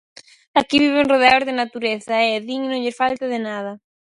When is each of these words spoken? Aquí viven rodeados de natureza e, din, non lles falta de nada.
Aquí 0.59 0.77
viven 0.85 1.07
rodeados 1.11 1.45
de 1.47 1.59
natureza 1.61 2.15
e, 2.29 2.31
din, 2.47 2.61
non 2.67 2.81
lles 2.83 2.99
falta 3.01 3.25
de 3.33 3.39
nada. 3.47 3.71